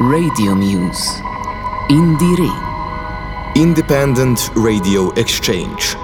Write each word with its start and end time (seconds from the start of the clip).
Radio 0.00 0.54
Muse. 0.54 1.20
INDIERE. 1.90 2.52
Independent 3.56 4.48
Radio 4.54 5.10
Exchange. 5.14 5.96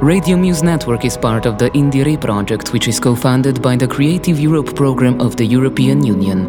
Radio 0.00 0.36
Muse 0.36 0.62
Network 0.62 1.04
is 1.04 1.16
part 1.16 1.44
of 1.44 1.58
the 1.58 1.72
INDIERE 1.76 2.16
project, 2.18 2.72
which 2.72 2.86
is 2.86 3.00
co 3.00 3.16
funded 3.16 3.60
by 3.60 3.74
the 3.74 3.88
Creative 3.88 4.38
Europe 4.38 4.76
program 4.76 5.20
of 5.20 5.34
the 5.34 5.44
European 5.44 6.04
Union. 6.04 6.46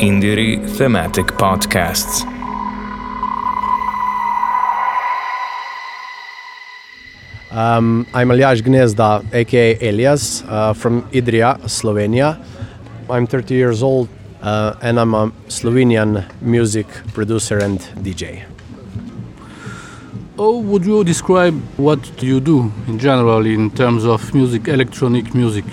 INDIERE 0.00 0.68
Thematic 0.76 1.28
Podcasts. 1.38 2.26
Um, 7.50 8.06
I'm 8.12 8.28
Aljaž 8.28 8.60
Gnezda, 8.60 9.24
aka 9.32 9.78
Eliaz, 9.80 10.44
uh, 10.46 10.74
from 10.74 11.04
Idrija, 11.10 11.58
Slovenia. 11.64 12.38
I'm 13.08 13.26
30 13.26 13.54
years 13.54 13.82
old 13.82 14.10
uh, 14.42 14.74
and 14.82 14.98
I'm 14.98 15.14
a 15.14 15.30
Slovenian 15.48 16.24
music 16.42 16.86
producer 17.14 17.58
and 17.58 17.78
DJ. 17.78 18.44
How 20.36 20.52
would 20.56 20.84
you 20.84 21.04
describe 21.04 21.54
what 21.76 22.22
you 22.22 22.40
do 22.40 22.72
in 22.88 22.98
general 22.98 23.46
in 23.46 23.70
terms 23.70 24.04
of 24.04 24.34
music, 24.34 24.66
electronic 24.68 25.34
music? 25.34 25.64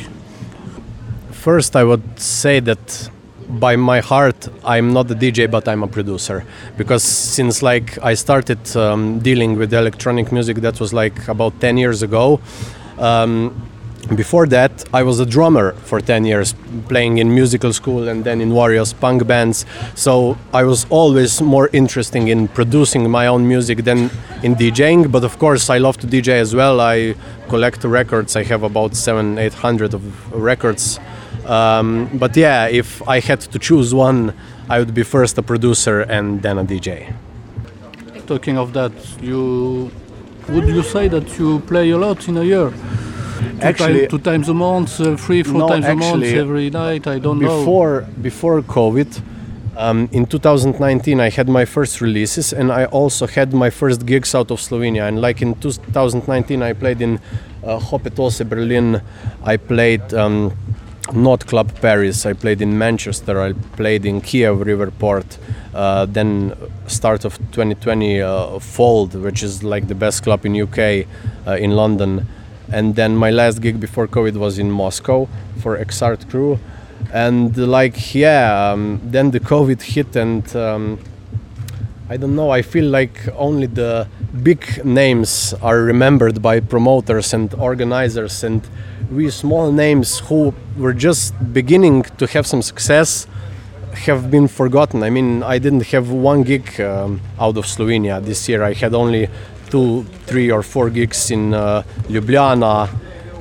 First, 1.32 1.76
I 1.76 1.84
would 1.84 2.20
say 2.20 2.60
that 2.60 3.10
by 3.50 3.76
my 3.76 4.00
heart 4.00 4.48
i'm 4.64 4.94
not 4.94 5.10
a 5.10 5.16
dj 5.16 5.50
but 5.50 5.68
i'm 5.68 5.82
a 5.82 5.88
producer 5.88 6.46
because 6.78 7.02
since 7.02 7.64
like 7.64 7.98
i 8.04 8.14
started 8.14 8.60
um, 8.78 9.18
dealing 9.20 9.58
with 9.58 9.74
electronic 9.74 10.32
music 10.32 10.58
that 10.58 10.80
was 10.80 10.94
like 10.94 11.28
about 11.28 11.60
10 11.60 11.78
years 11.80 12.04
ago 12.04 12.40
um, 13.00 13.60
before 14.16 14.48
that 14.48 14.72
i 14.94 15.04
was 15.04 15.20
a 15.20 15.26
drummer 15.26 15.74
for 15.84 16.00
10 16.00 16.26
years 16.26 16.56
playing 16.88 17.18
in 17.18 17.34
musical 17.34 17.74
school 17.74 18.08
and 18.08 18.24
then 18.24 18.42
in 18.42 18.54
various 18.54 18.94
punk 18.94 19.28
bands 19.28 19.66
so 19.96 20.38
i 20.54 20.64
was 20.64 20.86
always 20.90 21.42
more 21.42 21.70
interested 21.74 22.28
in 22.28 22.48
producing 22.48 23.10
my 23.10 23.28
own 23.28 23.48
music 23.48 23.84
than 23.84 24.10
in 24.44 24.56
djing 24.56 25.12
but 25.12 25.24
of 25.24 25.38
course 25.38 25.70
i 25.70 25.78
love 25.78 25.98
to 25.98 26.08
dj 26.08 26.30
as 26.30 26.56
well 26.56 26.82
i 26.82 27.14
collect 27.50 27.84
records 27.84 28.36
i 28.36 28.44
have 28.44 28.64
about 28.64 28.96
7 28.96 29.38
800 29.38 29.94
of 29.94 30.34
records 30.34 31.00
um, 31.50 32.10
but 32.14 32.38
yeah, 32.38 32.68
if 32.68 33.02
I 33.08 33.20
had 33.20 33.42
to 33.42 33.60
choose 33.60 33.94
one, 33.94 34.34
I 34.70 34.78
would 34.78 34.94
be 34.94 35.02
first 35.02 35.38
a 35.40 35.42
producer 35.42 36.02
and 36.02 36.42
then 36.44 36.60
a 36.60 36.64
DJ. 36.64 37.12
Talking 38.28 38.58
of 38.58 38.74
that, 38.74 38.92
you 39.20 39.90
would 40.50 40.68
you 40.68 40.84
say 40.84 41.08
that 41.08 41.40
you 41.40 41.60
play 41.62 41.90
a 41.90 41.98
lot 41.98 42.28
in 42.28 42.38
a 42.38 42.44
year? 42.44 42.72
Two 43.40 43.60
Actually, 43.62 44.02
time, 44.02 44.10
two 44.10 44.20
times 44.20 44.50
a 44.50 44.54
month, 44.54 45.00
uh, 45.00 45.16
three, 45.16 45.44
four 45.44 45.60
No, 45.60 45.68
times 45.70 45.86
a 45.86 45.96
month, 45.96 46.24
every 46.24 46.70
night. 46.70 47.08
I 47.08 47.20
don't 47.20 47.40
know. 47.40 47.60
before 47.60 48.08
before 48.22 48.62
COVID, 48.62 49.22
um, 49.78 50.10
in 50.12 50.26
2019 50.26 51.20
I 51.22 51.30
had 51.30 51.48
my 51.48 51.66
first 51.66 52.02
releases 52.02 52.52
and 52.54 52.72
I 52.72 52.86
also 52.86 53.28
had 53.28 53.54
my 53.54 53.70
first 53.70 54.06
gigs 54.06 54.36
out 54.36 54.52
of 54.52 54.60
Slovenia. 54.60 55.08
And 55.08 55.22
like 55.22 55.42
in 55.42 55.56
2019, 55.56 56.62
I 56.62 56.74
played 56.74 57.02
in 57.02 57.20
uh, 57.64 57.80
Hoppetosse 57.80 58.48
Berlin. 58.48 59.02
I 59.44 59.58
played. 59.58 60.14
Um, 60.14 60.54
not 61.14 61.48
Club 61.48 61.74
Paris. 61.82 62.26
I 62.26 62.34
played 62.34 62.62
in 62.62 62.78
Manchester. 62.78 63.42
I 63.42 63.54
played 63.76 64.06
in 64.06 64.22
Kiev 64.22 64.58
Riverport. 64.58 65.38
Uh, 65.74 66.06
then 66.06 66.56
start 66.88 67.26
of 67.26 67.38
2020, 67.52 68.22
uh, 68.22 68.60
Fold, 68.60 69.16
which 69.16 69.42
is 69.42 69.64
like 69.64 69.88
the 69.88 69.96
best 69.96 70.24
club 70.24 70.46
in 70.46 70.60
UK, 70.62 71.08
uh, 71.48 71.58
in 71.60 71.72
London. 71.72 72.28
And 72.72 72.96
then 72.96 73.16
my 73.16 73.32
last 73.32 73.62
gig 73.62 73.80
before 73.80 74.08
COVID 74.08 74.36
was 74.38 74.60
in 74.60 74.72
Moscow 74.72 75.28
for 75.62 75.78
Exart 75.78 76.30
Crew. 76.30 76.60
And 77.14 77.56
like 77.58 78.14
yeah, 78.14 78.72
um, 78.72 79.02
then 79.04 79.32
the 79.32 79.40
COVID 79.40 79.82
hit 79.82 80.16
and. 80.16 80.56
Um, 80.56 81.00
I 82.12 82.18
don't 82.18 82.36
know. 82.36 82.50
I 82.50 82.64
feel 82.64 82.86
like 82.86 83.30
only 83.38 83.68
the 83.68 84.08
big 84.42 84.84
names 84.84 85.54
are 85.62 85.78
remembered 85.78 86.42
by 86.42 86.60
promoters 86.60 87.36
and 87.36 87.54
organizers, 87.54 88.44
and 88.44 88.68
we 89.12 89.30
small 89.30 89.72
names 89.72 90.18
who 90.18 90.56
were 90.76 90.94
just 90.94 91.36
beginning 91.54 92.02
to 92.18 92.26
have 92.26 92.48
some 92.48 92.64
success 92.64 93.28
have 93.94 94.32
been 94.32 94.48
forgotten. 94.48 95.04
I 95.04 95.12
mean, 95.12 95.44
I 95.44 95.60
didn't 95.60 95.86
have 95.94 96.10
one 96.10 96.42
gig 96.42 96.82
um, 96.82 97.22
out 97.40 97.58
of 97.58 97.66
Slovenia 97.66 98.26
this 98.26 98.50
year. 98.50 98.64
I 98.64 98.74
had 98.74 98.96
only 98.96 99.30
two, 99.70 100.04
three, 100.26 100.52
or 100.52 100.64
four 100.64 100.90
gigs 100.90 101.32
in 101.32 101.54
uh, 101.54 101.84
Ljubljana, 102.08 102.90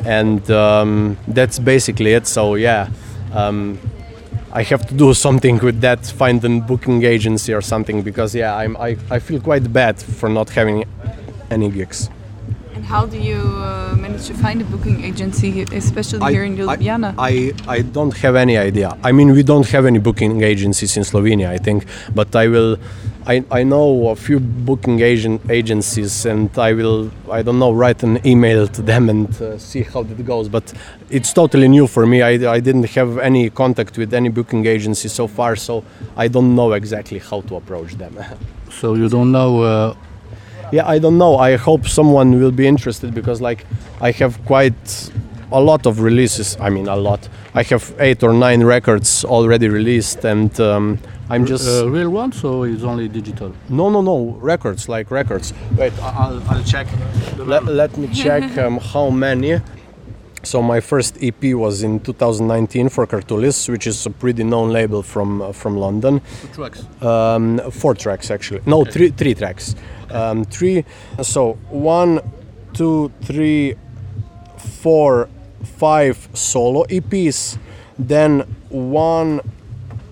and 0.05 0.50
um, 0.50 1.16
that's 1.28 1.59
basically 1.59 2.12
it. 2.12 2.27
So 2.27 2.55
yeah. 2.55 2.89
Um, 3.33 3.78
I 4.53 4.62
have 4.62 4.87
to 4.88 4.94
do 4.94 5.15
something 5.27 5.59
with 5.59 5.81
that, 5.83 6.06
find 6.06 6.43
a 6.44 6.61
booking 6.61 7.05
agency 7.05 7.53
or 7.53 7.61
something 7.61 8.03
because 8.03 8.34
yeah, 8.34 8.56
I'm, 8.56 8.77
I, 8.77 8.97
I 9.11 9.19
feel 9.19 9.41
quite 9.41 9.71
bad 9.72 10.00
for 10.00 10.28
not 10.28 10.50
having 10.50 10.84
any 11.50 11.71
gigs. 11.71 12.11
And 12.75 12.84
how 12.84 13.06
do 13.06 13.19
you 13.19 13.41
uh, 13.41 13.94
manage 13.97 14.27
to 14.28 14.34
find 14.34 14.61
a 14.62 14.65
booking 14.65 15.05
agency, 15.05 15.62
especially 15.72 16.33
here 16.33 16.44
in 16.44 16.56
Ljubljana? 16.56 17.15
I, 17.19 17.53
I, 17.67 17.77
I 17.77 17.83
don't 17.83 18.17
have 18.19 18.37
any 18.37 18.56
idea. 18.56 18.97
I 19.03 19.12
mean, 19.12 19.33
we 19.33 19.43
don't 19.43 19.69
have 19.69 19.84
any 19.84 19.99
booking 19.99 20.43
agencies 20.43 20.97
in 20.97 21.03
Slovenia, 21.03 21.49
I 21.49 21.59
think, 21.59 21.84
but 22.15 22.34
I 22.37 22.49
will. 22.49 22.78
I, 23.28 23.44
I 23.50 23.62
know 23.62 24.09
a 24.09 24.16
few 24.16 24.41
booking 24.41 25.00
agent 25.00 25.50
agencies, 25.50 26.25
and 26.25 26.49
I 26.59 26.72
will. 26.72 27.11
I 27.31 27.43
don't 27.43 27.59
know, 27.59 27.72
write 27.72 28.03
an 28.03 28.27
email 28.27 28.66
to 28.69 28.81
them 28.81 29.11
and 29.11 29.28
uh, 29.43 29.59
see 29.59 29.83
how 29.83 30.03
that 30.03 30.25
goes. 30.25 30.49
But 30.49 30.72
it's 31.11 31.34
totally 31.34 31.69
new 31.69 31.87
for 31.87 32.06
me. 32.06 32.22
I, 32.22 32.50
I 32.50 32.59
didn't 32.61 32.88
have 32.94 33.19
any 33.19 33.50
contact 33.50 33.99
with 33.99 34.15
any 34.15 34.31
booking 34.31 34.65
agency 34.65 35.09
so 35.09 35.27
far, 35.27 35.56
so 35.56 35.84
I 36.17 36.28
don't 36.28 36.55
know 36.55 36.72
exactly 36.72 37.19
how 37.19 37.43
to 37.43 37.56
approach 37.56 37.97
them. 37.97 38.17
so 38.71 38.94
you 38.94 39.11
don't 39.11 39.31
know. 39.31 39.62
Uh, 39.62 39.97
yeah, 40.72 40.88
I 40.88 40.99
don't 40.99 41.19
know. 41.19 41.37
I 41.37 41.56
hope 41.56 41.87
someone 41.87 42.41
will 42.41 42.53
be 42.53 42.67
interested 42.67 43.15
because, 43.15 43.43
like, 43.43 43.67
I 44.00 44.11
have 44.12 44.43
quite 44.47 45.11
a 45.53 45.61
lot 45.61 45.84
of 45.84 46.00
releases. 46.00 46.56
I 46.61 46.71
mean, 46.71 46.88
a 46.88 46.97
lot. 46.97 47.28
I 47.55 47.62
have 47.65 47.94
eight 47.99 48.22
or 48.22 48.33
nine 48.33 48.65
records 48.65 49.22
already 49.25 49.69
released, 49.69 50.25
and 50.25 50.59
um, 50.61 50.99
I'm 51.31 51.44
just 51.47 51.69
uh, 51.69 51.89
real 51.91 52.11
one, 52.11 52.33
so 52.33 52.62
it's 52.65 52.83
only 52.83 53.09
digital? 53.09 53.53
no, 53.69 53.91
no, 53.91 54.00
no 54.00 54.37
records 54.41 54.89
like 54.89 55.11
records. 55.11 55.53
Wait, 55.77 55.93
I- 56.03 56.15
I'll, 56.19 56.43
I'll 56.50 56.65
check. 56.65 56.87
Let, 57.37 57.65
let 57.65 57.97
me 57.97 58.09
check 58.09 58.56
um, 58.65 58.78
how 58.78 59.11
many. 59.11 59.61
So 60.44 60.62
my 60.62 60.81
first 60.81 61.19
EP 61.21 61.43
was 61.55 61.83
in 61.83 62.00
2019 62.00 62.88
for 62.88 63.06
Cartulis, 63.06 63.69
which 63.69 63.87
is 63.87 64.06
a 64.06 64.11
pretty 64.11 64.44
known 64.44 64.71
label 64.72 65.03
from 65.03 65.43
uh, 65.43 65.53
from 65.53 65.77
London. 65.77 66.21
Two 66.21 66.49
tracks. 66.55 67.03
Um, 67.03 67.59
four 67.72 67.94
tracks 67.94 68.31
actually. 68.31 68.62
No, 68.65 68.84
three 68.84 69.11
three 69.11 69.34
tracks. 69.34 69.75
Um, 70.11 70.44
three. 70.44 70.84
So 71.22 71.55
one, 71.71 72.21
two, 72.72 73.11
three, 73.22 73.75
four, 74.56 75.28
five 75.65 76.28
solo 76.34 76.84
EPs. 76.84 77.59
Then 77.99 78.41
one, 78.71 79.41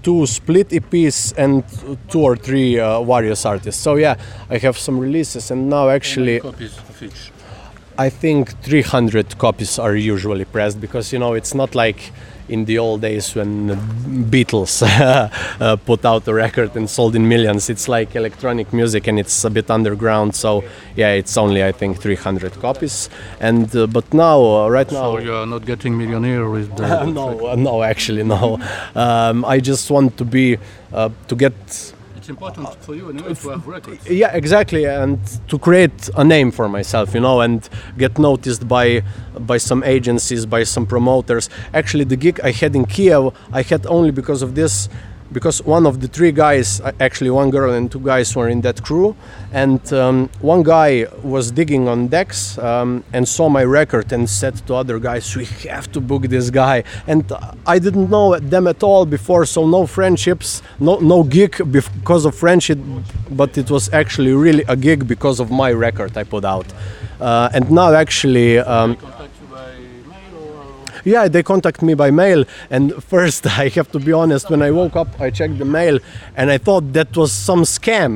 two 0.07 0.25
split 0.25 0.69
EPs 0.69 1.35
and 1.37 1.65
two 2.09 2.21
or 2.21 2.37
three 2.37 2.79
uh, 2.79 3.03
various 3.03 3.45
artists. 3.45 3.83
So 3.83 3.97
yeah, 3.97 4.15
I 4.49 4.59
have 4.59 4.79
some 4.79 5.01
releases 5.01 5.51
and 5.51 5.69
now 5.69 5.89
actually. 5.89 6.39
copies 6.39 6.79
of 6.79 7.03
each. 7.03 7.36
I 7.99 8.11
think 8.11 8.51
300 8.63 9.39
copies 9.39 9.79
are 9.79 9.97
usually 9.97 10.45
pressed 10.45 10.81
because 10.81 11.13
you 11.13 11.19
know 11.19 11.33
it's 11.33 11.55
not 11.55 11.75
like 11.75 12.13
in 12.49 12.65
the 12.65 12.79
old 12.79 13.01
days 13.01 13.35
when 13.35 13.71
Beatles 14.31 14.83
uh, 15.61 15.77
put 15.77 16.05
out 16.05 16.29
a 16.29 16.35
record 16.35 16.77
and 16.77 16.89
sold 16.89 17.17
in 17.17 17.29
millions. 17.29 17.71
It's 17.71 17.89
like 17.89 18.15
electronic 18.15 18.73
music 18.73 19.07
and 19.07 19.19
it's 19.19 19.45
a 19.45 19.51
bit 19.51 19.71
underground. 19.71 20.35
So 20.35 20.63
yeah, 20.95 21.13
it's 21.13 21.37
only 21.37 21.65
I 21.65 21.73
think 21.73 22.01
300 22.01 22.53
copies. 22.61 23.09
And 23.41 23.75
uh, 23.75 23.87
but 23.87 24.13
now, 24.13 24.41
uh, 24.41 24.69
right 24.69 24.91
now, 24.93 25.13
So 25.13 25.19
you 25.19 25.35
are 25.35 25.47
not 25.47 25.65
getting 25.65 25.97
millionaire 25.97 26.49
with 26.49 26.77
the. 26.77 27.05
no, 27.07 27.49
uh, 27.49 27.57
no, 27.57 27.83
actually 27.83 28.23
no. 28.23 28.59
Um, 28.95 29.45
I 29.45 29.61
just 29.61 29.91
want 29.91 30.17
to 30.19 30.25
be 30.25 30.59
uh, 30.93 31.11
to 31.29 31.37
get 31.37 31.55
It's 32.27 32.31
important 32.31 32.75
for 32.83 32.97
you 32.97 33.09
anyway 33.11 33.35
to 33.35 33.49
have 33.51 33.69
records. 33.69 34.05
yeah 34.11 34.33
exactly 34.35 34.85
and 34.85 35.17
to 35.47 35.61
create 35.61 36.11
a 36.17 36.25
name 36.25 36.51
for 36.51 36.69
myself 36.69 37.15
you 37.15 37.21
know 37.21 37.41
and 37.41 37.69
get 37.97 38.19
noticed 38.19 38.67
by 38.67 39.05
by 39.39 39.59
some 39.59 39.85
agencies 39.85 40.45
by 40.45 40.65
some 40.65 40.87
promoters 40.87 41.49
actually 41.73 42.03
the 42.03 42.17
gig 42.17 42.41
i 42.43 42.51
had 42.51 42.75
in 42.75 42.85
kiev 42.85 43.33
i 43.53 43.63
had 43.63 43.87
only 43.87 44.11
because 44.11 44.43
of 44.43 44.57
this 44.57 44.89
because 45.33 45.63
one 45.63 45.87
of 45.87 46.01
the 46.01 46.09
three 46.09 46.33
guys 46.33 46.81
uh, 46.81 46.93
actually 47.01 47.31
one 47.31 47.51
girl 47.51 47.73
and 47.73 47.91
two 47.91 48.01
guys 48.01 48.35
were 48.37 48.49
in 48.49 48.61
that 48.63 48.83
crew. 48.83 49.17
And 49.53 49.81
um, 49.93 50.29
one 50.41 50.63
guy 50.63 51.07
was 51.23 51.51
digging 51.51 51.89
on 51.89 52.09
decks 52.09 52.59
um, 52.59 53.05
and 53.13 53.27
saw 53.27 53.49
my 53.49 53.65
record 53.65 54.13
and 54.13 54.29
said 54.29 54.57
to 54.67 54.75
other 54.75 54.99
guys 54.99 55.35
we 55.37 55.45
have 55.69 55.91
to 55.93 56.01
book 56.01 56.23
this 56.25 56.51
guy. 56.51 56.85
And 57.07 57.25
i 57.67 57.79
didn't 57.79 58.11
know 58.11 58.39
them 58.39 58.67
at 58.67 58.83
all 58.83 59.07
before 59.07 59.45
so 59.47 59.67
no 59.67 59.87
friendships 59.87 60.63
no 60.79 60.99
no 60.99 61.23
gig 61.23 61.53
because 61.71 62.25
of 62.25 62.35
friendship 62.35 62.79
but 63.31 63.57
it 63.59 63.71
was 63.71 63.93
actually 63.93 64.33
really 64.33 64.65
a 64.69 64.77
gig 64.77 65.07
because 65.07 65.41
of 65.41 65.51
my 65.51 65.71
record 65.73 66.17
i 66.17 66.25
put 66.25 66.45
out. 66.45 66.67
Uh, 67.21 67.49
and 67.55 67.71
now 67.71 67.93
actually 67.95 68.59
um, 68.59 68.97
Contact 68.97 69.31
you 69.41 69.47
by 69.49 69.73
mail 70.11 70.37
or. 70.43 70.96
Yeah, 71.07 71.29
they 71.29 71.45
contact 71.45 71.83
me 71.83 71.95
by 71.95 72.11
mail. 72.11 72.45
And 72.69 72.93
first, 73.05 73.47
I 73.59 73.69
have 73.69 73.93
to 73.93 74.01
be 74.01 74.13
honest, 74.13 74.51
when 74.51 74.61
I 74.61 74.73
woke 74.73 74.97
up, 74.97 75.21
I 75.21 75.31
checked 75.31 75.57
the 75.57 75.65
mail 75.65 76.01
and 76.37 76.51
I 76.51 76.59
thought 76.59 76.93
that 76.95 77.17
was 77.17 77.31
some 77.31 77.63
scam. 77.63 78.13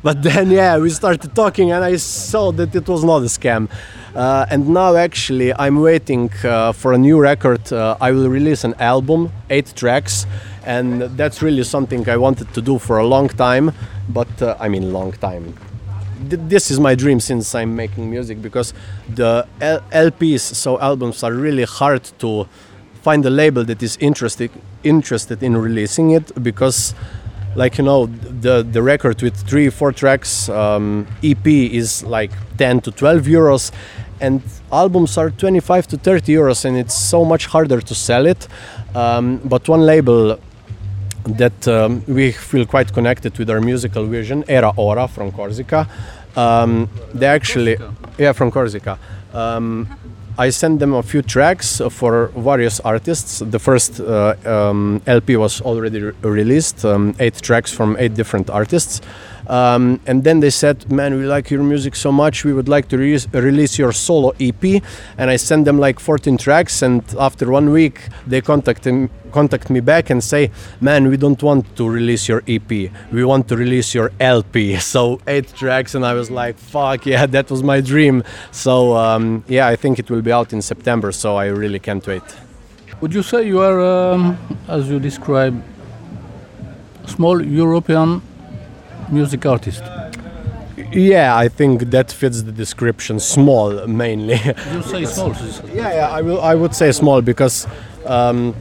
but 0.02 0.22
then, 0.22 0.50
yeah, 0.50 0.78
we 0.78 0.88
started 0.88 1.36
talking 1.36 1.70
and 1.70 1.84
I 1.84 1.96
saw 1.96 2.50
that 2.52 2.74
it 2.74 2.88
was 2.88 3.04
not 3.04 3.18
a 3.18 3.26
scam. 3.26 3.68
Uh, 4.14 4.46
and 4.48 4.70
now, 4.70 4.96
actually, 4.96 5.52
I'm 5.52 5.80
waiting 5.82 6.30
uh, 6.42 6.72
for 6.72 6.94
a 6.94 6.98
new 6.98 7.20
record. 7.20 7.70
Uh, 7.70 7.98
I 8.00 8.10
will 8.10 8.30
release 8.30 8.64
an 8.64 8.72
album, 8.80 9.30
eight 9.50 9.74
tracks, 9.76 10.26
and 10.64 11.02
that's 11.18 11.42
really 11.42 11.62
something 11.62 12.08
I 12.08 12.16
wanted 12.16 12.54
to 12.54 12.62
do 12.62 12.78
for 12.78 12.96
a 12.96 13.06
long 13.06 13.28
time. 13.28 13.72
But 14.08 14.40
uh, 14.40 14.56
I 14.58 14.70
mean, 14.70 14.94
long 14.94 15.12
time. 15.12 15.54
Th- 16.28 16.42
this 16.48 16.70
is 16.70 16.78
my 16.78 16.94
dream 16.94 17.20
since 17.20 17.54
I'm 17.54 17.74
making 17.74 18.10
music 18.10 18.42
because 18.42 18.74
the 19.08 19.46
LPs, 19.60 20.40
so 20.40 20.78
albums, 20.80 21.22
are 21.22 21.32
really 21.32 21.64
hard 21.64 22.04
to 22.18 22.46
find 23.02 23.24
a 23.24 23.30
label 23.30 23.64
that 23.64 23.82
is 23.82 23.96
interested 24.00 24.50
interested 24.82 25.42
in 25.42 25.56
releasing 25.56 26.10
it 26.10 26.42
because 26.42 26.94
like 27.56 27.78
you 27.78 27.84
know 27.84 28.06
the 28.06 28.62
the 28.62 28.82
record 28.82 29.20
with 29.22 29.34
three 29.48 29.68
four 29.70 29.92
tracks 29.92 30.48
um, 30.50 31.06
ep 31.22 31.46
is 31.46 32.02
like 32.04 32.30
10 32.58 32.80
to 32.82 32.90
12 32.90 33.22
euros 33.22 33.72
and 34.20 34.42
albums 34.70 35.16
are 35.16 35.30
25 35.30 35.86
to 35.88 35.96
30 35.96 36.32
euros 36.32 36.64
and 36.64 36.76
it's 36.76 36.94
so 36.94 37.24
much 37.24 37.46
harder 37.46 37.80
to 37.80 37.94
sell 37.94 38.26
it. 38.26 38.46
Um, 38.94 39.38
but 39.44 39.68
one 39.68 39.80
label 39.80 40.38
that 41.24 41.68
um, 41.68 42.02
we 42.06 42.32
feel 42.32 42.66
quite 42.66 42.92
connected 42.92 43.38
with 43.38 43.50
our 43.50 43.60
musical 43.60 44.04
vision 44.06 44.44
era 44.48 44.72
ora 44.76 45.06
from 45.08 45.30
corsica 45.32 45.88
um, 46.36 46.88
they 47.14 47.26
actually 47.26 47.76
yeah 48.18 48.32
from 48.32 48.50
corsica 48.50 48.98
um, 49.32 49.88
I 50.38 50.48
sent 50.48 50.78
them 50.78 50.94
a 50.94 51.02
few 51.02 51.20
tracks 51.20 51.82
for 51.90 52.28
various 52.28 52.80
artists. 52.80 53.40
The 53.40 53.58
first 53.58 54.00
uh, 54.00 54.34
um, 54.46 55.02
LP 55.06 55.36
was 55.36 55.60
already 55.60 56.00
re- 56.00 56.12
released, 56.22 56.82
um, 56.82 57.14
eight 57.18 57.34
tracks 57.34 57.70
from 57.70 57.94
eight 57.98 58.14
different 58.14 58.48
artists. 58.48 59.02
Um, 59.48 60.00
and 60.06 60.24
then 60.24 60.40
they 60.40 60.50
said, 60.50 60.90
"Man, 60.90 61.14
we 61.14 61.24
like 61.26 61.50
your 61.50 61.62
music 61.62 61.96
so 61.96 62.12
much. 62.12 62.44
We 62.44 62.52
would 62.52 62.68
like 62.68 62.88
to 62.88 62.98
re- 62.98 63.26
release 63.32 63.78
your 63.78 63.92
solo 63.92 64.32
EP." 64.38 64.82
And 65.18 65.30
I 65.30 65.36
sent 65.36 65.64
them 65.64 65.78
like 65.78 66.00
14 66.00 66.36
tracks. 66.36 66.82
And 66.82 67.02
after 67.18 67.50
one 67.50 67.70
week, 67.70 68.08
they 68.26 68.40
contacted 68.40 69.10
contact 69.32 69.70
me 69.70 69.80
back 69.80 70.10
and 70.10 70.22
say, 70.22 70.50
"Man, 70.80 71.08
we 71.08 71.16
don't 71.16 71.42
want 71.42 71.64
to 71.76 71.88
release 71.88 72.28
your 72.28 72.42
EP. 72.48 72.90
We 73.12 73.24
want 73.24 73.48
to 73.48 73.56
release 73.56 73.94
your 73.94 74.10
LP." 74.20 74.78
So 74.90 75.20
eight 75.26 75.48
tracks, 75.54 75.94
and 75.94 76.04
I 76.04 76.14
was 76.14 76.30
like, 76.30 76.56
"Fuck 76.58 77.06
yeah, 77.06 77.26
that 77.26 77.50
was 77.50 77.62
my 77.62 77.80
dream." 77.80 78.22
So 78.50 78.96
um, 78.96 79.44
yeah, 79.48 79.66
I 79.72 79.76
think 79.76 79.98
it 79.98 80.10
will 80.10 80.22
be 80.22 80.32
out 80.32 80.52
in 80.52 80.62
September. 80.62 81.12
So 81.12 81.36
I 81.36 81.46
really 81.46 81.78
can't 81.78 82.06
wait. 82.06 82.22
Would 83.00 83.14
you 83.14 83.22
say 83.22 83.46
you 83.46 83.60
are, 83.60 83.80
um, 83.80 84.36
as 84.68 84.90
you 84.90 85.00
describe, 85.00 85.54
small 87.06 87.40
European 87.42 88.20
music 89.10 89.44
artist? 89.46 89.82
Yeah, 90.92 91.36
I 91.36 91.48
think 91.48 91.90
that 91.90 92.10
fits 92.10 92.42
the 92.42 92.52
description. 92.52 93.20
Small, 93.20 93.86
mainly. 93.86 94.40
You 94.72 94.82
say 94.82 95.04
small. 95.16 95.34
yeah, 95.72 95.92
yeah, 95.94 96.10
I 96.10 96.20
will. 96.22 96.40
I 96.40 96.54
would 96.54 96.74
say 96.74 96.92
small 96.92 97.22
because. 97.22 97.66
Um, 98.06 98.54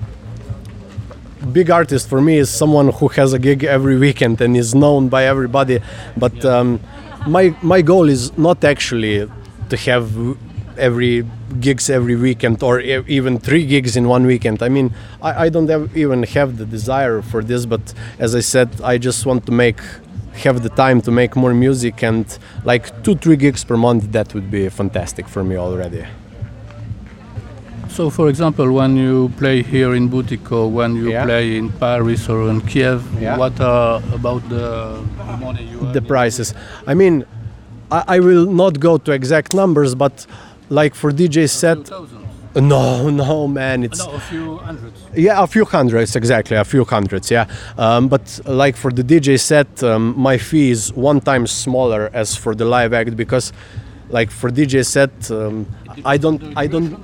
big 1.54 1.70
artist 1.72 2.10
for 2.10 2.20
me 2.22 2.38
is 2.38 2.50
someone 2.50 2.90
who 2.90 3.08
has 3.08 3.32
a 3.34 3.40
gig 3.40 3.64
every 3.64 3.98
weekend 3.98 4.42
and 4.42 4.58
is 4.58 4.76
known 4.76 5.08
by 5.08 5.24
everybody 5.26 5.80
but 6.18 6.44
um, 6.44 6.80
my 7.26 7.56
my 7.62 7.82
goal 7.82 8.10
is 8.10 8.38
not 8.38 8.64
actually 8.66 9.26
to 9.70 9.78
have 9.78 10.12
every 10.78 11.26
gigs 11.62 11.90
every 11.90 12.16
weekend 12.18 12.62
or 12.62 12.82
e- 12.82 13.04
even 13.08 13.40
three 13.40 13.66
gigs 13.66 13.96
in 13.96 14.08
one 14.08 14.26
weekend 14.26 14.62
i 14.62 14.68
mean 14.70 14.94
i, 15.22 15.46
I 15.46 15.50
don't 15.50 15.70
have, 15.70 15.96
even 15.98 16.24
have 16.24 16.58
the 16.58 16.66
desire 16.66 17.22
for 17.22 17.42
this 17.42 17.66
but 17.66 17.94
as 18.20 18.36
i 18.36 18.42
said 18.42 18.70
i 18.84 18.98
just 18.98 19.26
want 19.26 19.46
to 19.46 19.52
make 19.54 19.80
have 20.44 20.58
the 20.68 20.70
time 20.70 21.02
to 21.02 21.12
make 21.12 21.36
more 21.36 21.54
music 21.54 22.04
and 22.04 22.26
like 22.64 22.84
two 23.04 23.16
three 23.16 23.36
gigs 23.36 23.64
per 23.64 23.78
month 23.78 24.04
that 24.12 24.34
would 24.34 24.50
be 24.52 24.70
fantastic 24.70 25.26
for 25.28 25.44
me 25.44 25.56
already 25.58 26.04
So, 27.98 28.10
for 28.10 28.30
example, 28.30 28.72
when 28.72 28.96
you 28.96 29.30
play 29.38 29.64
here 29.64 29.96
in 29.96 30.10
Butik 30.10 30.52
or 30.52 30.66
when 30.80 30.96
you 30.96 31.10
Yeah. 31.10 31.26
play 31.26 31.58
in 31.58 31.70
Paris 31.70 32.30
or 32.30 32.40
in 32.50 32.62
Kiev, 32.62 33.02
Yeah. 33.20 33.38
what 33.42 33.60
are 33.60 34.02
about 34.14 34.42
the 34.50 34.68
money 35.46 35.64
you 35.72 35.80
the 35.98 36.02
prices. 36.02 36.54
I 36.92 36.94
mean, 37.02 37.26
I, 37.92 38.00
I 38.16 38.20
will 38.28 38.46
not 38.64 38.74
go 38.80 38.94
to 39.06 39.12
exact 39.12 39.54
numbers, 39.62 39.92
but 39.96 40.16
like 40.70 40.94
for 41.02 41.10
DJ 41.12 41.48
set, 41.50 41.78
Few 41.78 41.84
thousands. 41.98 42.29
No, 42.56 43.10
no, 43.10 43.48
man, 43.48 43.84
it's 43.84 44.06
No, 44.06 44.14
a 44.14 44.20
few 44.20 44.58
hundreds. 44.58 45.02
yeah, 45.16 45.44
a 45.44 45.48
few 45.48 45.66
hundreds 45.66 46.16
exactly, 46.16 46.58
a 46.58 46.64
few 46.66 46.84
hundreds, 46.86 47.30
yeah. 47.32 47.46
Um, 47.78 48.08
but 48.08 48.40
like 48.46 48.76
for 48.76 48.92
the 48.92 49.04
DJ 49.04 49.40
set, 49.40 49.84
um, 49.84 50.14
my 50.18 50.38
fee 50.38 50.72
is 50.72 50.92
one 50.94 51.22
time 51.22 51.46
smaller 51.48 52.10
as 52.14 52.36
for 52.36 52.56
the 52.56 52.66
live 52.66 52.94
act 52.94 53.16
because, 53.16 53.54
like 54.10 54.32
for 54.32 54.50
DJ 54.50 54.86
set, 54.86 55.30
um, 55.32 55.68
I 56.06 56.18
don't, 56.18 56.42
I 56.58 56.68
don't. 56.68 56.98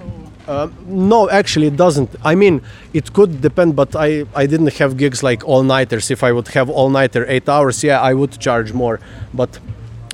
Uh, 0.47 0.69
no, 0.85 1.27
actually, 1.29 1.67
it 1.67 1.75
doesn't. 1.75 2.09
I 2.23 2.35
mean, 2.35 2.61
it 2.93 3.13
could 3.13 3.41
depend, 3.41 3.75
but 3.75 3.95
I, 3.95 4.25
I 4.35 4.45
didn't 4.45 4.73
have 4.77 4.95
gigs 4.95 5.23
like 5.23 5.43
all 5.43 5.63
nighters. 5.63 6.11
If 6.11 6.23
I 6.23 6.31
would 6.31 6.47
have 6.49 6.69
all 6.69 6.89
nighter 6.89 7.25
eight 7.27 7.49
hours, 7.49 7.83
yeah, 7.83 7.99
I 7.99 8.13
would 8.13 8.39
charge 8.39 8.71
more. 8.71 8.99
But 9.33 9.57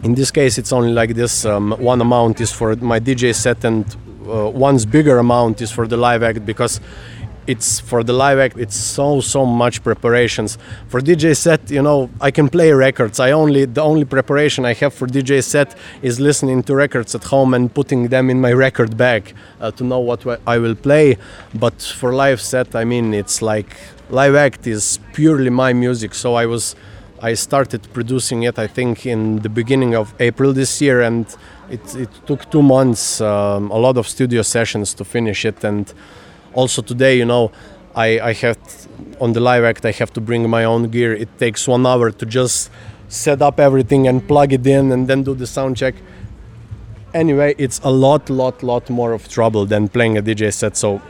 in 0.03 0.15
this 0.15 0.31
case, 0.31 0.57
it's 0.57 0.71
only 0.71 0.93
like 0.93 1.15
this. 1.15 1.45
Um, 1.45 1.71
one 1.79 1.99
amount 2.01 2.39
is 2.39 2.51
for 2.51 2.75
my 2.77 2.97
DJ 2.99 3.35
set, 3.35 3.65
and 3.65 3.85
uh, 4.27 4.49
one's 4.49 4.85
bigger 4.85 5.17
amount 5.17 5.61
is 5.61 5.71
for 5.71 5.87
the 5.87 5.97
live 5.97 6.23
act 6.23 6.45
because 6.45 6.79
it's 7.47 7.79
for 7.79 8.03
the 8.03 8.13
live 8.13 8.39
act. 8.39 8.57
It's 8.57 8.75
so 8.75 9.19
so 9.19 9.45
much 9.45 9.83
preparations 9.83 10.57
for 10.87 11.01
DJ 11.01 11.35
set. 11.35 11.71
You 11.71 11.81
know, 11.81 12.09
I 12.21 12.31
can 12.31 12.49
play 12.49 12.71
records. 12.71 13.19
I 13.19 13.31
only 13.31 13.65
the 13.65 13.81
only 13.81 14.05
preparation 14.05 14.65
I 14.65 14.73
have 14.73 14.93
for 14.93 15.07
DJ 15.07 15.43
set 15.43 15.75
is 16.01 16.19
listening 16.19 16.63
to 16.63 16.75
records 16.75 17.15
at 17.15 17.23
home 17.25 17.53
and 17.53 17.73
putting 17.73 18.09
them 18.09 18.29
in 18.29 18.39
my 18.39 18.53
record 18.53 18.95
bag 18.95 19.33
uh, 19.59 19.71
to 19.71 19.83
know 19.83 19.99
what 19.99 20.25
I 20.45 20.57
will 20.59 20.75
play. 20.75 21.17
But 21.53 21.81
for 21.81 22.13
live 22.13 22.41
set, 22.41 22.75
I 22.75 22.83
mean, 22.85 23.13
it's 23.13 23.41
like 23.41 23.75
live 24.09 24.35
act 24.35 24.67
is 24.67 24.99
purely 25.13 25.49
my 25.49 25.73
music. 25.73 26.13
So 26.13 26.35
I 26.35 26.45
was. 26.45 26.75
I 27.23 27.35
started 27.35 27.87
producing 27.93 28.43
it, 28.43 28.57
I 28.57 28.65
think, 28.65 29.05
in 29.05 29.39
the 29.39 29.49
beginning 29.49 29.95
of 29.95 30.13
April 30.19 30.53
this 30.53 30.81
year, 30.81 31.01
and 31.01 31.27
it, 31.69 31.95
it 31.95 32.09
took 32.25 32.49
two 32.49 32.63
months, 32.63 33.21
um, 33.21 33.69
a 33.69 33.77
lot 33.77 33.97
of 33.97 34.07
studio 34.07 34.41
sessions 34.41 34.95
to 34.95 35.05
finish 35.05 35.45
it. 35.45 35.63
And 35.63 35.93
also 36.53 36.81
today, 36.81 37.17
you 37.17 37.25
know, 37.25 37.51
I, 37.95 38.19
I 38.19 38.33
have 38.33 38.57
on 39.19 39.33
the 39.33 39.39
live 39.39 39.63
act, 39.63 39.85
I 39.85 39.91
have 39.91 40.11
to 40.13 40.21
bring 40.21 40.49
my 40.49 40.63
own 40.63 40.89
gear. 40.89 41.13
It 41.13 41.37
takes 41.37 41.67
one 41.67 41.85
hour 41.85 42.09
to 42.09 42.25
just 42.25 42.71
set 43.07 43.41
up 43.41 43.59
everything 43.59 44.07
and 44.07 44.27
plug 44.27 44.51
it 44.53 44.65
in 44.65 44.91
and 44.91 45.07
then 45.07 45.21
do 45.21 45.35
the 45.35 45.45
sound 45.45 45.77
check. 45.77 45.93
Anyway, 47.13 47.53
it's 47.59 47.79
a 47.83 47.91
lot, 47.91 48.31
lot, 48.31 48.63
lot 48.63 48.89
more 48.89 49.13
of 49.13 49.27
trouble 49.27 49.67
than 49.67 49.89
playing 49.89 50.17
a 50.17 50.23
DJ 50.23 50.51
set. 50.51 50.75
So 50.75 51.01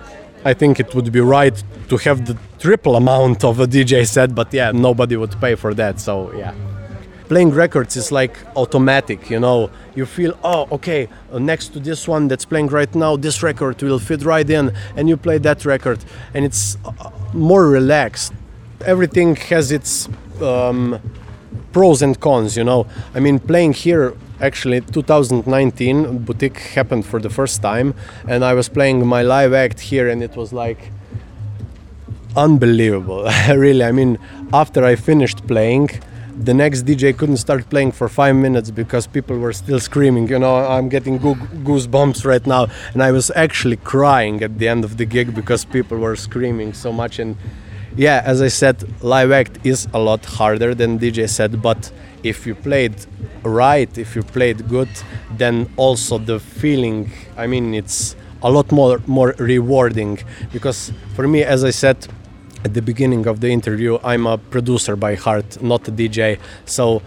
I 0.43 0.53
think 0.53 0.79
it 0.79 0.95
would 0.95 1.11
be 1.11 1.19
right 1.19 1.63
to 1.89 1.97
have 1.97 2.25
the 2.25 2.37
triple 2.59 2.95
amount 2.95 3.43
of 3.43 3.59
a 3.59 3.67
DJ 3.67 4.07
set, 4.07 4.33
but 4.33 4.53
yeah, 4.53 4.71
nobody 4.71 5.15
would 5.15 5.39
pay 5.39 5.55
for 5.55 5.73
that. 5.75 5.99
So 5.99 6.33
yeah. 6.33 6.53
Playing 7.27 7.51
records 7.51 7.95
is 7.95 8.11
like 8.11 8.37
automatic, 8.57 9.29
you 9.29 9.39
know. 9.39 9.69
You 9.95 10.05
feel, 10.05 10.37
oh, 10.43 10.67
okay, 10.71 11.07
uh, 11.31 11.39
next 11.39 11.69
to 11.73 11.79
this 11.79 12.05
one 12.05 12.27
that's 12.27 12.43
playing 12.43 12.67
right 12.67 12.93
now, 12.93 13.15
this 13.15 13.41
record 13.41 13.81
will 13.81 13.99
fit 13.99 14.23
right 14.23 14.49
in, 14.49 14.73
and 14.97 15.07
you 15.07 15.15
play 15.15 15.37
that 15.37 15.63
record, 15.63 16.03
and 16.33 16.43
it's 16.43 16.77
uh, 16.83 17.09
more 17.33 17.69
relaxed. 17.69 18.33
Everything 18.85 19.37
has 19.37 19.71
its 19.71 20.09
um, 20.41 20.99
pros 21.71 22.01
and 22.01 22.19
cons, 22.19 22.57
you 22.57 22.65
know. 22.65 22.85
I 23.15 23.21
mean, 23.21 23.39
playing 23.39 23.73
here, 23.73 24.13
actually, 24.41 24.81
2019, 24.81 26.25
Butik 26.25 26.57
happened 26.57 27.05
for 27.05 27.19
the 27.19 27.29
first 27.29 27.61
time, 27.61 27.93
and 28.27 28.43
I 28.43 28.53
was 28.53 28.69
playing 28.69 29.05
my 29.05 29.21
live 29.21 29.53
act 29.53 29.79
here, 29.79 30.09
and 30.09 30.21
it 30.23 30.35
was 30.35 30.51
like 30.51 30.91
unbelievable. 32.35 33.29
really, 33.49 33.83
I 33.83 33.91
mean, 33.91 34.17
after 34.53 34.83
I 34.83 34.95
finished 34.95 35.47
playing, 35.47 35.89
the 36.37 36.53
next 36.53 36.85
DJ 36.85 37.15
couldn't 37.15 37.37
start 37.37 37.69
playing 37.69 37.91
for 37.91 38.09
five 38.09 38.35
minutes 38.35 38.71
because 38.71 39.05
people 39.05 39.37
were 39.37 39.53
still 39.53 39.79
screaming. 39.79 40.27
You 40.27 40.39
know, 40.39 40.55
I'm 40.55 40.89
getting 40.89 41.17
goo- 41.17 41.35
goosebumps 41.35 42.25
right 42.25 42.45
now, 42.47 42.67
and 42.93 43.03
I 43.03 43.11
was 43.11 43.31
actually 43.35 43.77
crying 43.77 44.41
at 44.41 44.57
the 44.57 44.67
end 44.67 44.83
of 44.83 44.97
the 44.97 45.05
gig 45.05 45.35
because 45.35 45.65
people 45.65 45.97
were 45.97 46.15
screaming 46.15 46.73
so 46.73 46.91
much. 46.91 47.19
And 47.19 47.37
yeah, 47.95 48.21
as 48.25 48.41
I 48.41 48.47
said, 48.47 48.83
live 49.03 49.31
act 49.31 49.59
is 49.63 49.87
a 49.93 49.99
lot 49.99 50.25
harder 50.25 50.73
than 50.73 50.97
DJ 50.97 51.29
set, 51.29 51.61
but 51.61 51.91
if 52.23 52.47
you 52.47 52.55
played 52.55 52.95
right, 53.43 53.97
if 53.97 54.15
you 54.15 54.23
played 54.23 54.67
good, 54.67 54.89
then 55.37 55.71
also 55.77 56.17
the 56.17 56.39
feeling. 56.39 57.11
I 57.37 57.47
mean, 57.47 57.73
it's 57.73 58.15
a 58.43 58.51
lot 58.51 58.71
more 58.71 58.99
more 59.07 59.35
rewarding 59.37 60.19
because 60.51 60.91
for 61.15 61.27
me, 61.27 61.43
as 61.43 61.63
I 61.63 61.71
said 61.71 62.07
at 62.63 62.73
the 62.73 62.81
beginning 62.81 63.27
of 63.27 63.39
the 63.39 63.49
interview, 63.49 63.97
I'm 64.03 64.27
a 64.27 64.37
producer 64.37 64.95
by 64.95 65.15
heart, 65.15 65.61
not 65.61 65.87
a 65.87 65.91
DJ. 65.91 66.39
So 66.65 67.01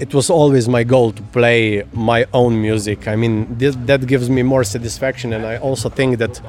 it 0.00 0.12
was 0.14 0.30
always 0.30 0.68
my 0.68 0.84
goal 0.84 1.12
to 1.12 1.22
play 1.22 1.84
my 1.92 2.26
own 2.32 2.60
music. 2.60 3.08
I 3.08 3.16
mean, 3.16 3.56
that 3.58 4.06
gives 4.06 4.28
me 4.28 4.42
more 4.42 4.64
satisfaction, 4.64 5.32
and 5.32 5.46
I 5.46 5.56
also 5.58 5.88
think 5.88 6.18
that 6.18 6.40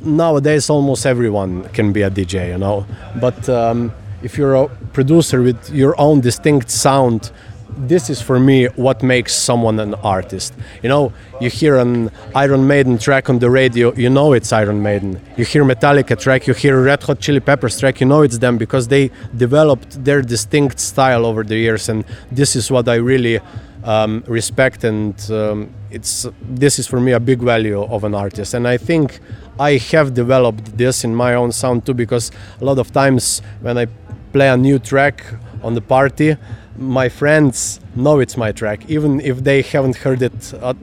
nowadays 0.00 0.70
almost 0.70 1.06
everyone 1.06 1.68
can 1.70 1.92
be 1.92 2.02
a 2.02 2.10
DJ, 2.10 2.48
you 2.48 2.58
know. 2.58 2.86
But 3.20 3.48
um, 3.48 3.92
if 4.22 4.36
you're 4.36 4.54
a 4.54 4.68
producer 4.92 5.42
with 5.42 5.70
your 5.70 5.98
own 6.00 6.20
distinct 6.20 6.70
sound, 6.70 7.30
this 7.76 8.10
is 8.10 8.20
for 8.20 8.40
me 8.40 8.66
what 8.76 9.02
makes 9.02 9.34
someone 9.34 9.78
an 9.80 9.94
artist. 9.94 10.54
You 10.82 10.88
know, 10.88 11.12
you 11.40 11.50
hear 11.50 11.76
an 11.76 12.10
Iron 12.34 12.66
Maiden 12.66 12.98
track 12.98 13.28
on 13.28 13.38
the 13.38 13.50
radio, 13.50 13.92
you 13.94 14.10
know 14.10 14.32
it's 14.32 14.52
Iron 14.52 14.82
Maiden. 14.82 15.20
You 15.36 15.44
hear 15.44 15.64
Metallica 15.64 16.18
track, 16.18 16.46
you 16.46 16.54
hear 16.54 16.82
Red 16.82 17.02
Hot 17.04 17.20
Chili 17.20 17.40
Peppers 17.40 17.78
track, 17.78 18.00
you 18.00 18.06
know 18.06 18.22
it's 18.22 18.38
them 18.38 18.58
because 18.58 18.88
they 18.88 19.10
developed 19.36 20.02
their 20.04 20.22
distinct 20.22 20.80
style 20.80 21.26
over 21.26 21.44
the 21.44 21.56
years, 21.56 21.88
and 21.88 22.04
this 22.32 22.56
is 22.56 22.70
what 22.70 22.88
I 22.88 22.96
really 22.96 23.40
um, 23.84 24.24
respect. 24.26 24.84
And 24.84 25.14
um, 25.30 25.70
it's 25.90 26.26
this 26.42 26.78
is 26.78 26.86
for 26.86 27.00
me 27.00 27.12
a 27.12 27.20
big 27.20 27.40
value 27.40 27.82
of 27.82 28.04
an 28.04 28.14
artist, 28.14 28.54
and 28.54 28.66
I 28.66 28.76
think 28.76 29.20
I 29.58 29.76
have 29.92 30.14
developed 30.14 30.76
this 30.76 31.04
in 31.04 31.14
my 31.14 31.34
own 31.34 31.52
sound 31.52 31.86
too 31.86 31.94
because 31.94 32.30
a 32.60 32.64
lot 32.64 32.78
of 32.78 32.92
times 32.92 33.42
when 33.60 33.78
I 33.78 33.86
play 34.32 34.48
a 34.48 34.56
new 34.56 34.78
track 34.78 35.24
on 35.62 35.74
the 35.74 35.80
party 35.80 36.36
my 36.78 37.08
friends 37.08 37.80
know 37.94 38.20
it's 38.20 38.36
my 38.36 38.52
track. 38.52 38.88
Even 38.88 39.20
if 39.20 39.42
they 39.44 39.62
haven't 39.62 39.96
heard 39.96 40.22
it 40.22 40.54
uh, 40.54 40.74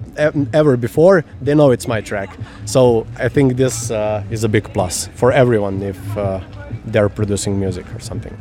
ever 0.53 0.77
before 0.77 1.23
they 1.41 1.55
know 1.55 1.71
it's 1.71 1.87
my 1.87 2.01
track. 2.01 2.29
So 2.65 3.05
i 3.17 3.29
think 3.29 3.55
this 3.57 3.91
uh, 3.91 4.23
is 4.29 4.43
a 4.43 4.49
big 4.49 4.65
plus 4.73 5.07
for 5.15 5.31
everyone 5.31 5.81
if 5.81 5.99
uh, 6.17 6.41
they're 6.85 7.09
producing 7.09 7.59
music 7.59 7.85
or 7.95 7.99
something. 7.99 8.35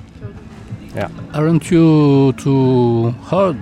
Yeah. 0.94 1.08
Aren't 1.32 1.70
you 1.70 2.32
too 2.34 3.11
hard 3.23 3.56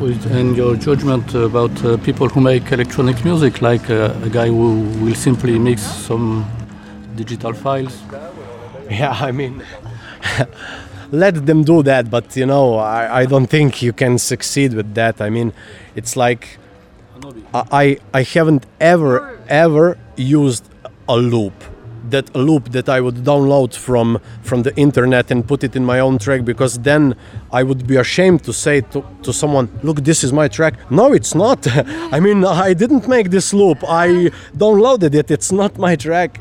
with, 0.00 0.24
in 0.30 0.54
your 0.54 0.76
judgment 0.76 1.34
about 1.34 1.84
uh, 1.84 1.96
people 1.98 2.28
who 2.28 2.40
make 2.40 2.70
electronic 2.70 3.24
music? 3.24 3.60
Like 3.60 3.90
uh, 3.90 4.14
a 4.22 4.30
guy 4.30 4.48
who 4.48 4.82
will 5.02 5.14
simply 5.14 5.58
mix 5.58 5.82
some 5.82 6.44
digital 7.16 7.52
files? 7.52 8.02
Yeah 8.90 9.16
i 9.20 9.32
mean 9.32 9.62
let 11.10 11.46
them 11.46 11.64
do 11.64 11.82
that. 11.82 12.10
But 12.10 12.36
you 12.36 12.46
know, 12.46 12.76
I, 12.76 13.20
I 13.20 13.26
don't 13.26 13.46
think 13.46 13.82
you 13.82 13.92
can 13.92 14.18
succeed 14.18 14.74
with 14.74 14.94
that. 14.94 15.20
I 15.20 15.30
mean, 15.30 15.52
it's 15.94 16.16
like 16.16 16.58
I 17.54 17.98
I 18.12 18.22
haven't 18.22 18.66
ever 18.80 19.38
ever 19.48 19.98
used 20.16 20.64
a 21.08 21.16
loop 21.16 21.54
that 22.10 22.34
loop 22.34 22.70
that 22.70 22.88
I 22.88 23.00
would 23.00 23.16
download 23.16 23.74
from 23.74 24.20
from 24.42 24.62
the 24.62 24.74
internet 24.76 25.30
and 25.30 25.46
put 25.46 25.64
it 25.64 25.76
in 25.76 25.84
my 25.84 26.00
own 26.00 26.18
track 26.18 26.44
because 26.44 26.78
then 26.78 27.14
I 27.52 27.62
would 27.62 27.86
be 27.86 27.96
ashamed 27.96 28.44
to 28.44 28.52
say 28.52 28.80
to, 28.92 29.04
to 29.22 29.32
someone, 29.32 29.68
look, 29.82 29.98
this 30.04 30.22
is 30.24 30.32
my 30.32 30.48
track. 30.48 30.74
No, 30.90 31.12
it's 31.12 31.34
not. 31.34 31.66
I 32.12 32.20
mean, 32.20 32.44
I 32.44 32.74
didn't 32.74 33.08
make 33.08 33.30
this 33.30 33.52
loop. 33.54 33.78
I 33.88 34.30
downloaded 34.56 35.14
it. 35.14 35.30
It's 35.30 35.52
not 35.52 35.78
my 35.78 35.96
track. 35.96 36.40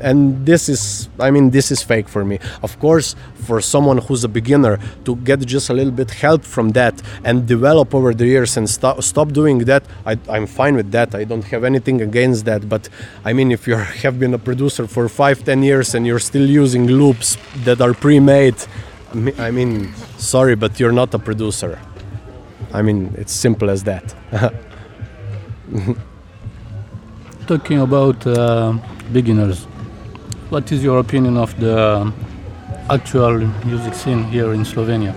And 0.00 0.44
this 0.44 0.68
is, 0.68 1.08
I 1.18 1.30
mean, 1.30 1.50
this 1.50 1.70
is 1.70 1.82
fake 1.82 2.08
for 2.08 2.24
me. 2.24 2.38
Of 2.62 2.78
course, 2.80 3.14
for 3.46 3.60
someone 3.60 3.98
who's 3.98 4.24
a 4.24 4.28
beginner 4.28 4.78
to 5.04 5.16
get 5.16 5.40
just 5.40 5.70
a 5.70 5.74
little 5.74 5.92
bit 5.92 6.10
help 6.10 6.42
from 6.42 6.70
that 6.70 7.00
and 7.22 7.46
develop 7.46 7.94
over 7.94 8.12
the 8.12 8.26
years 8.26 8.56
and 8.56 8.68
stop 8.68 9.02
stop 9.02 9.28
doing 9.32 9.58
that, 9.70 9.84
I, 10.04 10.18
I'm 10.28 10.46
fine 10.46 10.74
with 10.74 10.90
that. 10.92 11.14
I 11.14 11.24
don't 11.24 11.44
have 11.44 11.62
anything 11.64 12.00
against 12.02 12.44
that. 12.46 12.68
But 12.68 12.88
I 13.24 13.32
mean, 13.32 13.52
if 13.52 13.66
you 13.68 13.76
have 13.76 14.18
been 14.18 14.34
a 14.34 14.38
producer 14.38 14.86
for 14.86 15.05
five, 15.08 15.44
ten 15.44 15.62
years 15.62 15.94
and 15.94 16.06
you're 16.06 16.18
still 16.18 16.48
using 16.48 16.86
loops 16.86 17.36
that 17.64 17.80
are 17.80 17.94
pre-made, 17.94 18.56
I 19.38 19.50
mean, 19.50 19.94
sorry, 20.18 20.56
but 20.56 20.78
you're 20.78 20.92
not 20.92 21.14
a 21.14 21.18
producer. 21.18 21.78
I 22.72 22.82
mean, 22.82 23.14
it's 23.16 23.32
simple 23.32 23.70
as 23.70 23.84
that. 23.84 24.14
Talking 27.46 27.80
about 27.80 28.26
uh, 28.26 28.74
beginners, 29.12 29.66
what 30.50 30.70
is 30.72 30.82
your 30.82 30.98
opinion 30.98 31.36
of 31.36 31.58
the 31.60 32.12
actual 32.90 33.38
music 33.64 33.94
scene 33.94 34.24
here 34.24 34.52
in 34.52 34.64
Slovenia? 34.64 35.14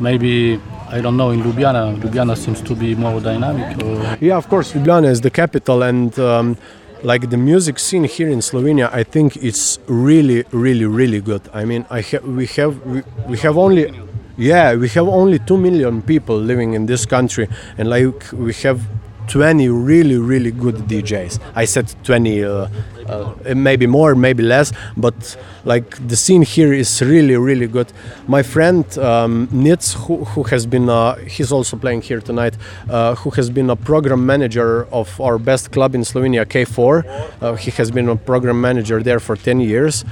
Maybe 0.00 0.60
I 0.92 1.00
don't 1.00 1.16
know 1.16 1.30
in 1.30 1.42
Ljubljana. 1.42 1.96
Ljubljana 2.02 2.36
seems 2.36 2.60
to 2.60 2.74
be 2.74 2.94
more 2.94 3.20
dynamic. 3.20 3.82
Or... 3.82 4.18
Yeah, 4.20 4.36
of 4.36 4.48
course, 4.48 4.74
Ljubljana 4.74 5.10
is 5.10 5.20
the 5.20 5.30
capital, 5.30 5.82
and 5.82 6.18
um, 6.18 6.56
like 7.02 7.30
the 7.30 7.36
music 7.36 7.78
scene 7.78 8.04
here 8.04 8.28
in 8.28 8.38
Slovenia, 8.40 8.88
I 8.92 9.02
think 9.02 9.36
it's 9.36 9.78
really, 9.86 10.44
really, 10.52 10.86
really 10.86 11.20
good. 11.20 11.42
I 11.52 11.64
mean, 11.64 11.84
I 11.90 12.00
ha- 12.00 12.24
we 12.24 12.46
have 12.58 12.80
we, 12.86 13.02
we 13.28 13.38
have 13.38 13.56
only 13.58 13.90
yeah 14.36 14.74
we 14.74 14.88
have 14.90 15.06
only 15.08 15.38
two 15.38 15.58
million 15.58 16.02
people 16.02 16.36
living 16.36 16.74
in 16.74 16.86
this 16.86 17.04
country, 17.06 17.48
and 17.78 17.88
like 17.90 18.30
we 18.32 18.52
have 18.64 18.80
20 19.28 19.68
really 19.68 20.18
really 20.18 20.50
good 20.50 20.76
DJs. 20.88 21.40
I 21.54 21.64
said 21.64 21.92
20, 22.04 22.44
uh, 22.44 22.68
uh, 23.06 23.34
maybe 23.54 23.86
more, 23.86 24.14
maybe 24.14 24.42
less, 24.42 24.72
but 24.96 25.36
like 25.64 25.96
the 26.08 26.16
scene 26.16 26.42
here 26.42 26.72
is 26.72 27.00
really 27.02 27.36
really 27.36 27.66
good. 27.66 27.92
My 28.26 28.42
friend 28.42 28.84
um, 28.98 29.48
Nitz, 29.48 29.94
who, 29.94 30.24
who 30.24 30.42
has 30.44 30.66
been 30.66 30.88
uh, 30.88 31.16
he's 31.16 31.52
also 31.52 31.76
playing 31.76 32.02
here 32.02 32.20
tonight, 32.20 32.56
uh, 32.90 33.14
who 33.16 33.30
has 33.30 33.50
been 33.50 33.70
a 33.70 33.76
program 33.76 34.24
manager 34.26 34.86
of 34.92 35.20
our 35.20 35.38
best 35.38 35.72
club 35.72 35.94
in 35.94 36.02
Slovenia, 36.02 36.44
K4. 36.44 37.40
Uh, 37.40 37.54
he 37.54 37.70
has 37.72 37.90
been 37.90 38.08
a 38.08 38.16
program 38.16 38.60
manager 38.60 39.02
there 39.02 39.20
for 39.20 39.36
10 39.36 39.60
years. 39.60 40.04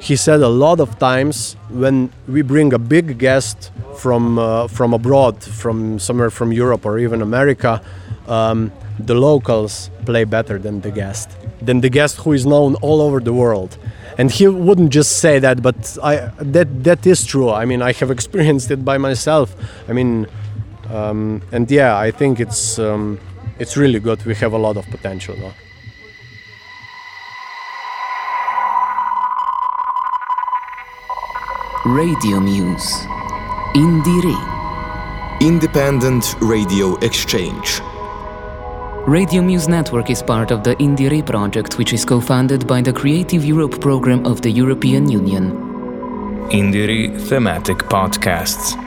He 0.00 0.16
said 0.16 0.40
a 0.40 0.48
lot 0.48 0.80
of 0.80 0.98
times 0.98 1.54
when 1.70 2.10
we 2.26 2.42
bring 2.42 2.72
a 2.72 2.78
big 2.78 3.18
guest 3.18 3.70
from 3.98 4.38
uh, 4.38 4.66
from 4.66 4.94
abroad, 4.94 5.42
from 5.42 5.98
somewhere 5.98 6.30
from 6.30 6.52
Europe 6.52 6.84
or 6.84 6.98
even 6.98 7.22
America 7.22 7.80
um, 8.28 8.72
the 8.98 9.14
locals 9.14 9.90
play 10.04 10.24
better 10.24 10.58
than 10.58 10.80
the 10.80 10.90
guest, 10.90 11.30
than 11.60 11.80
the 11.80 11.88
guest 11.88 12.16
who 12.18 12.32
is 12.32 12.46
known 12.46 12.74
all 12.76 13.00
over 13.00 13.20
the 13.20 13.32
world. 13.32 13.78
And 14.18 14.30
he 14.30 14.46
wouldn't 14.46 14.90
just 14.90 15.18
say 15.18 15.38
that, 15.38 15.62
but 15.62 15.98
I, 16.02 16.30
that 16.38 16.84
that 16.84 17.06
is 17.06 17.24
true. 17.24 17.50
I 17.50 17.64
mean, 17.64 17.80
I 17.82 17.92
have 17.92 18.10
experienced 18.18 18.70
it 18.70 18.84
by 18.84 18.98
myself. 18.98 19.54
I 19.88 19.92
mean, 19.92 20.26
um, 20.90 21.42
and 21.52 21.70
yeah, 21.70 21.96
I 21.96 22.10
think 22.10 22.38
it's 22.38 22.78
um, 22.78 23.18
it's 23.58 23.76
really 23.76 24.00
good. 24.00 24.24
We 24.24 24.34
have 24.36 24.52
a 24.52 24.58
lot 24.58 24.76
of 24.76 24.86
potential. 24.86 25.36
No? 25.36 25.52
Radio 31.84 32.38
Muse. 32.38 33.06
INDIERE. 33.74 34.38
Independent 35.40 36.36
Radio 36.40 36.94
Exchange. 36.98 37.80
Radio 39.06 39.42
Muse 39.42 39.66
Network 39.66 40.10
is 40.10 40.22
part 40.22 40.52
of 40.52 40.62
the 40.62 40.80
INDIERE 40.80 41.24
project, 41.24 41.76
which 41.76 41.92
is 41.92 42.04
co 42.04 42.20
funded 42.20 42.68
by 42.68 42.80
the 42.80 42.92
Creative 42.92 43.44
Europe 43.44 43.80
program 43.80 44.24
of 44.24 44.40
the 44.42 44.50
European 44.50 45.10
Union. 45.10 46.48
INDIERE 46.52 47.18
thematic 47.18 47.78
podcasts. 47.78 48.81